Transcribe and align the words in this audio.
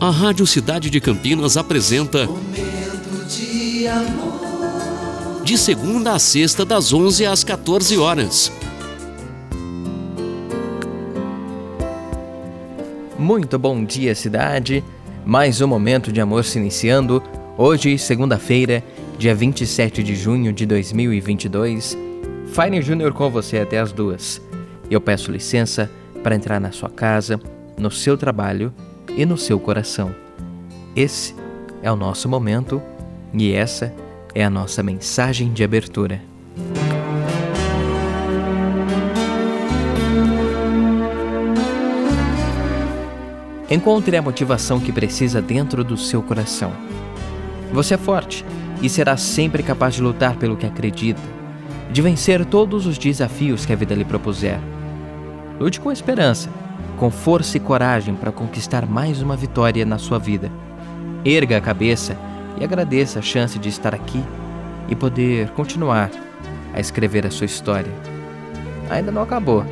A 0.00 0.10
Rádio 0.10 0.46
Cidade 0.46 0.90
de 0.90 1.00
Campinas 1.00 1.56
apresenta 1.56 2.24
Momento 2.24 3.26
de 3.26 3.88
amor. 3.88 5.42
de 5.42 5.58
segunda 5.58 6.12
a 6.12 6.20
sexta 6.20 6.64
das 6.64 6.92
11 6.92 7.26
às 7.26 7.42
14 7.42 7.98
horas. 7.98 8.52
Muito 13.18 13.58
bom 13.58 13.84
dia, 13.84 14.14
cidade. 14.14 14.84
Mais 15.26 15.60
um 15.60 15.66
momento 15.66 16.12
de 16.12 16.20
amor 16.20 16.44
se 16.44 16.60
iniciando. 16.60 17.20
Hoje, 17.56 17.98
segunda-feira, 17.98 18.84
dia 19.18 19.34
27 19.34 20.00
de 20.04 20.14
junho 20.14 20.52
de 20.52 20.64
2022. 20.64 21.98
Fine 22.46 22.80
Júnior 22.82 23.12
com 23.12 23.28
você 23.28 23.58
até 23.58 23.80
as 23.80 23.90
duas. 23.90 24.40
Eu 24.88 25.00
peço 25.00 25.32
licença 25.32 25.90
para 26.22 26.36
entrar 26.36 26.60
na 26.60 26.70
sua 26.70 26.88
casa, 26.88 27.40
no 27.76 27.90
seu 27.90 28.16
trabalho 28.16 28.72
e 29.18 29.26
no 29.26 29.36
seu 29.36 29.58
coração. 29.58 30.14
Esse 30.94 31.34
é 31.82 31.90
o 31.90 31.96
nosso 31.96 32.28
momento 32.28 32.80
e 33.34 33.52
essa 33.52 33.92
é 34.32 34.44
a 34.44 34.48
nossa 34.48 34.80
mensagem 34.80 35.52
de 35.52 35.64
abertura. 35.64 36.22
Encontre 43.68 44.16
a 44.16 44.22
motivação 44.22 44.78
que 44.78 44.92
precisa 44.92 45.42
dentro 45.42 45.82
do 45.82 45.96
seu 45.96 46.22
coração. 46.22 46.72
Você 47.72 47.94
é 47.94 47.98
forte 47.98 48.44
e 48.80 48.88
será 48.88 49.16
sempre 49.16 49.64
capaz 49.64 49.96
de 49.96 50.00
lutar 50.00 50.36
pelo 50.36 50.56
que 50.56 50.64
acredita, 50.64 51.20
de 51.90 52.00
vencer 52.00 52.44
todos 52.44 52.86
os 52.86 52.96
desafios 52.96 53.66
que 53.66 53.72
a 53.72 53.76
vida 53.76 53.96
lhe 53.96 54.04
propuser. 54.04 54.60
Lute 55.58 55.80
com 55.80 55.90
esperança, 55.90 56.48
com 56.96 57.10
força 57.10 57.56
e 57.56 57.60
coragem 57.60 58.14
para 58.14 58.32
conquistar 58.32 58.86
mais 58.86 59.22
uma 59.22 59.36
vitória 59.36 59.84
na 59.84 59.98
sua 59.98 60.18
vida. 60.18 60.50
Erga 61.24 61.58
a 61.58 61.60
cabeça 61.60 62.16
e 62.60 62.64
agradeça 62.64 63.18
a 63.18 63.22
chance 63.22 63.58
de 63.58 63.68
estar 63.68 63.94
aqui 63.94 64.22
e 64.88 64.94
poder 64.94 65.50
continuar 65.50 66.10
a 66.74 66.80
escrever 66.80 67.26
a 67.26 67.30
sua 67.30 67.46
história. 67.46 67.92
Ainda 68.90 69.12
não 69.12 69.22
acabou, 69.22 69.64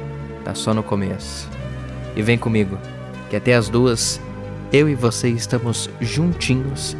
tá 0.45 0.55
só 0.55 0.73
no 0.73 0.83
começo. 0.83 1.49
E 2.15 2.23
vem 2.23 2.39
comigo, 2.39 2.79
que 3.29 3.37
até 3.37 3.55
as 3.55 3.69
duas, 3.69 4.21
eu 4.73 4.89
e 4.89 4.95
você 4.95 5.29
estamos 5.29 5.91
juntinhos 6.01 6.97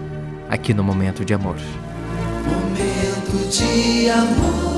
aqui 0.49 0.75
no 0.75 0.83
Momento 0.83 1.25
de 1.25 1.35
Amor. 1.35 1.57
Momento 2.45 3.51
de 3.51 4.09
amor. 4.11 4.76